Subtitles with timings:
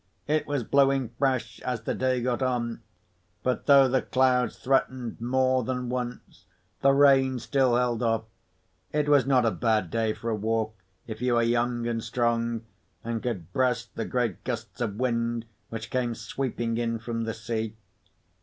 [0.25, 2.81] It was blowing fresh, as the day got on.
[3.43, 6.45] But though the clouds threatened more than once,
[6.81, 8.23] the rain still held off.
[8.91, 10.73] It was not a bad day for a walk,
[11.05, 12.63] if you were young and strong,
[13.03, 17.75] and could breast the great gusts of wind which came sweeping in from the sea.